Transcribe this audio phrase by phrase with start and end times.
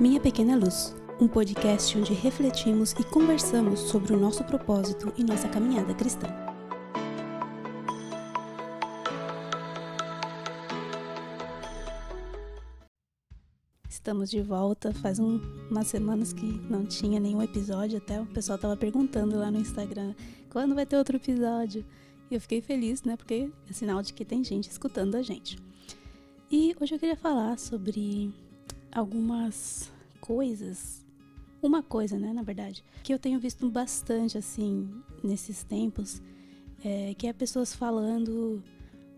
[0.00, 5.48] Minha Pequena Luz, um podcast onde refletimos e conversamos sobre o nosso propósito e nossa
[5.48, 6.28] caminhada cristã.
[13.90, 14.94] Estamos de volta.
[14.94, 19.50] Faz um, umas semanas que não tinha nenhum episódio, até o pessoal estava perguntando lá
[19.50, 20.14] no Instagram
[20.48, 21.84] quando vai ter outro episódio.
[22.30, 23.16] E eu fiquei feliz, né?
[23.16, 25.58] Porque é sinal de que tem gente escutando a gente.
[26.48, 28.32] E hoje eu queria falar sobre
[28.92, 31.04] algumas coisas.
[31.60, 34.88] Uma coisa, né, na verdade, que eu tenho visto bastante assim
[35.24, 36.22] nesses tempos,
[36.84, 38.62] é, que é pessoas falando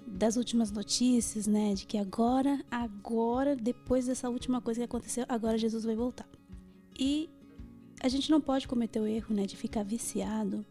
[0.06, 5.58] das últimas notícias, né, de que agora, agora, depois dessa última coisa que aconteceu, agora
[5.58, 6.28] Jesus vai voltar.
[6.98, 7.28] E
[8.02, 10.64] a gente não pode cometer o erro, né, de ficar viciado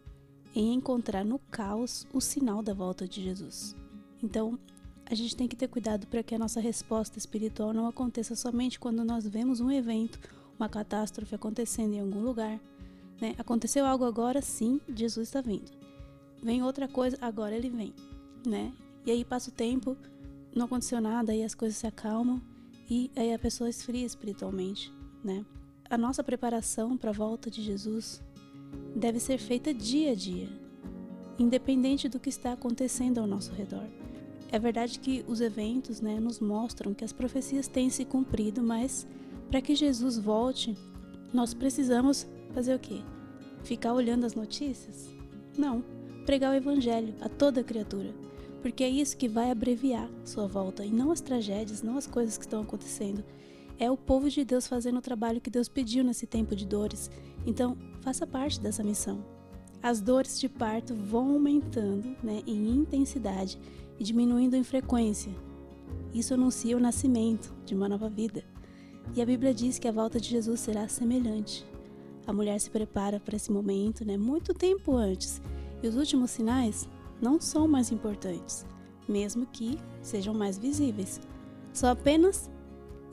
[0.55, 3.75] em encontrar no caos o sinal da volta de Jesus.
[4.21, 4.57] Então,
[5.09, 8.79] a gente tem que ter cuidado para que a nossa resposta espiritual não aconteça somente
[8.79, 10.19] quando nós vemos um evento,
[10.57, 12.59] uma catástrofe acontecendo em algum lugar.
[13.19, 13.33] Né?
[13.39, 15.71] Aconteceu algo agora, sim, Jesus está vindo.
[16.43, 17.93] Vem outra coisa, agora ele vem.
[18.45, 18.71] Né?
[19.03, 19.97] E aí passa o tempo,
[20.55, 22.39] não aconteceu nada, aí as coisas se acalmam
[22.87, 24.93] e aí a pessoa esfria espiritualmente.
[25.23, 25.43] Né?
[25.89, 28.21] A nossa preparação para a volta de Jesus
[28.95, 30.47] deve ser feita dia a dia,
[31.39, 33.98] independente do que está acontecendo ao nosso redor.
[34.51, 39.05] É verdade que os eventos né, nos mostram que as profecias têm se cumprido, mas
[39.49, 40.75] para que Jesus volte,
[41.31, 43.01] nós precisamos fazer o quê?
[43.63, 45.07] Ficar olhando as notícias?
[45.55, 45.83] Não,
[46.25, 48.11] pregar o evangelho a toda criatura,
[48.61, 52.37] porque é isso que vai abreviar sua volta e não as tragédias, não as coisas
[52.37, 53.23] que estão acontecendo.
[53.77, 57.09] É o povo de Deus fazendo o trabalho que Deus pediu nesse tempo de dores.
[57.45, 59.38] Então, faça parte dessa missão.
[59.81, 63.57] As dores de parto vão aumentando né, em intensidade
[63.97, 65.31] e diminuindo em frequência.
[66.13, 68.43] Isso anuncia o nascimento de uma nova vida.
[69.15, 71.65] E a Bíblia diz que a volta de Jesus será semelhante.
[72.27, 75.41] A mulher se prepara para esse momento né, muito tempo antes,
[75.81, 76.87] e os últimos sinais
[77.21, 78.65] não são mais importantes,
[79.07, 81.19] mesmo que sejam mais visíveis.
[81.73, 82.49] São apenas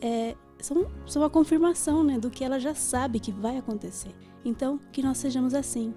[0.01, 4.15] é, são, são a confirmação né, do que ela já sabe que vai acontecer.
[4.45, 5.95] Então, que nós sejamos assim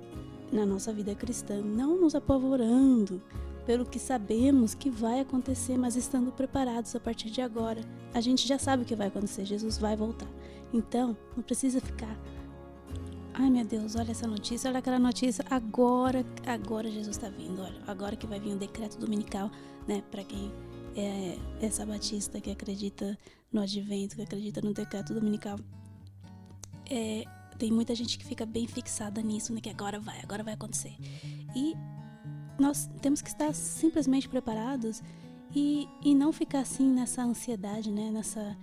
[0.51, 3.21] na nossa vida cristã, não nos apavorando,
[3.65, 7.81] pelo que sabemos que vai acontecer, mas estando preparados a partir de agora.
[8.13, 10.27] A gente já sabe o que vai acontecer, Jesus vai voltar.
[10.73, 12.17] Então, não precisa ficar
[13.41, 15.45] Ai meu Deus, olha essa notícia, olha aquela notícia.
[15.49, 17.61] Agora, agora Jesus está vindo.
[17.61, 19.49] Olha, agora que vai vir o decreto dominical,
[19.87, 20.03] né?
[20.11, 20.51] Para quem
[20.93, 23.17] é, é sabatista, que acredita
[23.49, 25.57] no advento, que acredita no decreto dominical.
[26.91, 27.23] É,
[27.59, 29.59] tem muita gente que fica bem fixada nisso, né?
[29.59, 30.95] Que agora vai, agora vai acontecer.
[31.53, 31.75] E
[32.57, 35.03] nós temos que estar simplesmente preparados
[35.53, 38.09] e, e não ficar assim nessa ansiedade, né?
[38.11, 38.57] Nessa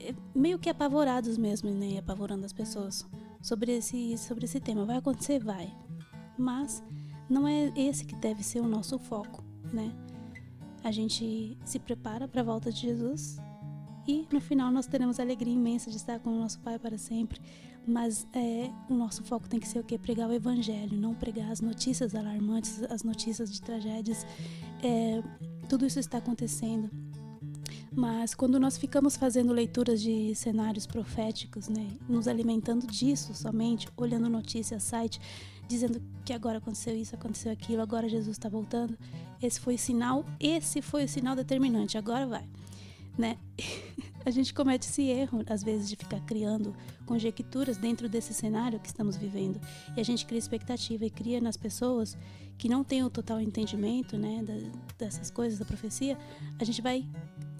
[0.00, 1.98] é, meio que apavorados mesmo, né?
[1.98, 3.06] Apavorando as pessoas
[3.42, 4.86] sobre esse sobre esse tema.
[4.86, 5.70] Vai acontecer, vai.
[6.38, 6.82] Mas
[7.28, 9.92] não é esse que deve ser o nosso foco, né?
[10.82, 13.36] A gente se prepara para a volta de Jesus
[14.06, 16.96] e no final nós teremos a alegria imensa de estar com o nosso Pai para
[16.96, 17.42] sempre.
[17.88, 19.98] Mas é, o nosso foco tem que ser o que?
[19.98, 24.26] Pregar o Evangelho, não pregar as notícias alarmantes, as notícias de tragédias.
[24.82, 25.22] É,
[25.70, 26.90] tudo isso está acontecendo.
[27.90, 34.28] Mas quando nós ficamos fazendo leituras de cenários proféticos, né, nos alimentando disso somente, olhando
[34.28, 35.18] notícias, site,
[35.66, 38.98] dizendo que agora aconteceu isso, aconteceu aquilo, agora Jesus está voltando,
[39.42, 42.46] esse foi o sinal, esse foi o sinal determinante, agora vai,
[43.16, 43.38] né?
[44.24, 46.74] a gente comete esse erro, às vezes, de ficar criando
[47.06, 49.60] conjecturas dentro desse cenário que estamos vivendo.
[49.96, 52.16] E a gente cria expectativa e cria nas pessoas
[52.58, 54.44] que não têm o total entendimento né,
[54.98, 56.18] dessas coisas, da profecia,
[56.58, 57.06] a gente vai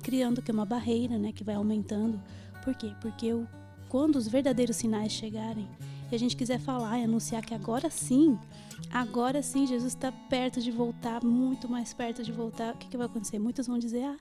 [0.03, 2.21] criando que é uma barreira, né, que vai aumentando.
[2.65, 2.93] Por quê?
[3.01, 3.47] Porque o,
[3.89, 5.69] quando os verdadeiros sinais chegarem
[6.11, 8.37] e a gente quiser falar e anunciar que agora sim,
[8.91, 12.97] agora sim Jesus está perto de voltar, muito mais perto de voltar, o que, que
[12.97, 13.39] vai acontecer?
[13.39, 14.17] Muitos vão dizer, ah,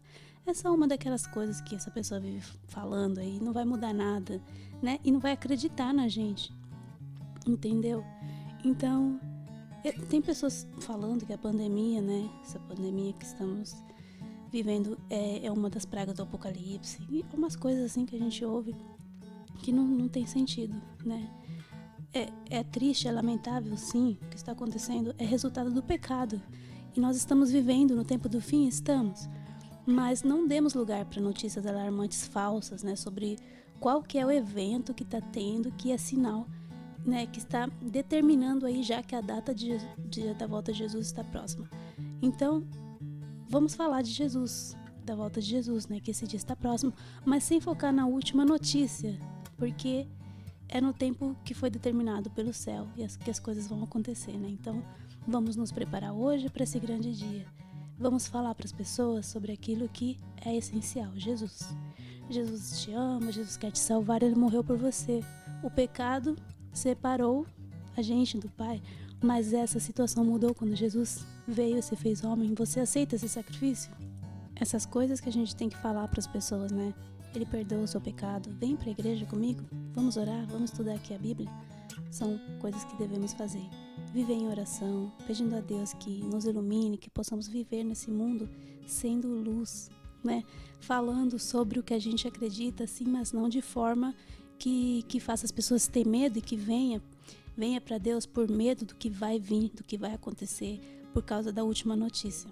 [0.49, 4.41] é só uma daquelas coisas que essa pessoa vive falando aí, não vai mudar nada,
[4.81, 4.99] né?
[5.03, 6.55] E não vai acreditar na gente.
[7.45, 8.03] Entendeu?
[8.63, 9.19] Então,
[10.09, 12.29] tem pessoas falando que a pandemia, né?
[12.41, 13.75] Essa pandemia que estamos
[14.51, 16.99] vivendo é, é uma das pragas do apocalipse.
[17.09, 18.75] E umas coisas assim que a gente ouve
[19.61, 21.29] que não, não tem sentido, né?
[22.13, 26.41] É, é triste, é lamentável, sim, o que está acontecendo é resultado do pecado.
[26.95, 29.27] E nós estamos vivendo no tempo do fim, estamos
[29.87, 33.37] mas não demos lugar para notícias alarmantes falsas, né, sobre
[33.79, 36.45] qual que é o evento que está tendo, que é sinal,
[37.05, 41.07] né, que está determinando aí já que a data de, de, da volta de Jesus
[41.07, 41.69] está próxima.
[42.21, 42.67] Então,
[43.47, 44.75] vamos falar de Jesus,
[45.05, 46.91] da volta de Jesus, né, que esse dia está próximo,
[47.23, 49.17] mas sem focar na última notícia,
[49.55, 50.05] porque
[50.67, 54.33] é no tempo que foi determinado pelo céu e as, que as coisas vão acontecer,
[54.33, 54.49] né?
[54.49, 54.83] Então,
[55.25, 57.47] vamos nos preparar hoje para esse grande dia.
[57.99, 61.75] Vamos falar para as pessoas sobre aquilo que é essencial, Jesus.
[62.29, 65.23] Jesus te ama, Jesus quer te salvar, ele morreu por você.
[65.63, 66.35] O pecado
[66.71, 67.47] separou
[67.95, 68.81] a gente do Pai,
[69.21, 72.53] mas essa situação mudou quando Jesus veio e se fez homem.
[72.53, 73.91] Você aceita esse sacrifício?
[74.55, 76.93] Essas coisas que a gente tem que falar para as pessoas, né?
[77.33, 78.49] Ele perdoa o seu pecado.
[78.59, 79.63] Vem para a igreja comigo.
[79.93, 81.49] Vamos orar, vamos estudar aqui a Bíblia.
[82.09, 83.63] São coisas que devemos fazer.
[84.13, 88.49] Viver em oração, pedindo a Deus que nos ilumine, que possamos viver nesse mundo
[88.85, 89.89] sendo luz,
[90.23, 90.43] né?
[90.79, 94.15] Falando sobre o que a gente acredita, sim, mas não de forma
[94.57, 97.01] que, que faça as pessoas ter medo e que venha,
[97.55, 100.79] venha para Deus por medo do que vai vir, do que vai acontecer
[101.13, 102.49] por causa da última notícia.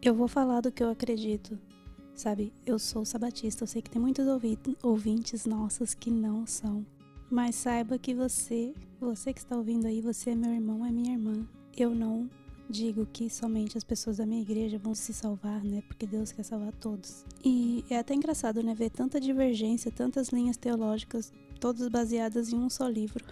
[0.00, 1.58] Eu vou falar do que eu acredito,
[2.14, 2.52] sabe?
[2.66, 4.26] Eu sou sabatista, eu sei que tem muitos
[4.82, 6.84] ouvintes nossos que não são.
[7.32, 11.14] Mas saiba que você, você que está ouvindo aí, você é meu irmão, é minha
[11.14, 11.48] irmã.
[11.74, 12.28] Eu não
[12.68, 15.82] digo que somente as pessoas da minha igreja vão se salvar, né?
[15.88, 17.24] Porque Deus quer salvar todos.
[17.42, 18.74] E é até engraçado, né?
[18.74, 23.24] Ver tanta divergência, tantas linhas teológicas, todas baseadas em um só livro.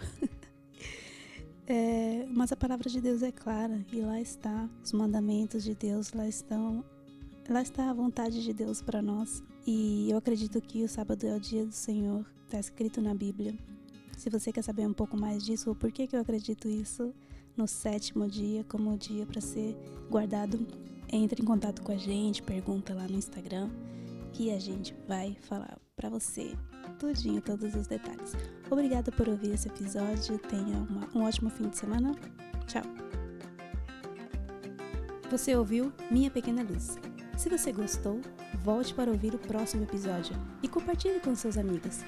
[1.67, 6.11] é, mas a palavra de Deus é clara e lá está os mandamentos de Deus,
[6.11, 6.83] lá estão,
[7.47, 9.43] lá está a vontade de Deus para nós.
[9.67, 13.55] E eu acredito que o sábado é o dia do Senhor, está escrito na Bíblia.
[14.21, 17.11] Se você quer saber um pouco mais disso, ou por que, que eu acredito isso,
[17.57, 19.75] no sétimo dia como dia para ser
[20.11, 20.63] guardado,
[21.11, 23.67] entre em contato com a gente, pergunta lá no Instagram
[24.31, 26.55] que a gente vai falar para você
[26.99, 28.33] tudinho, todos os detalhes.
[28.69, 32.15] Obrigada por ouvir esse episódio, tenha uma, um ótimo fim de semana.
[32.67, 32.83] Tchau.
[35.31, 36.95] Você ouviu Minha Pequena Luz.
[37.39, 38.21] Se você gostou,
[38.63, 42.01] volte para ouvir o próximo episódio e compartilhe com seus amigos.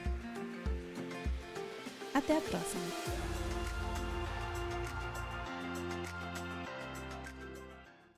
[2.14, 3.33] Até a próxima!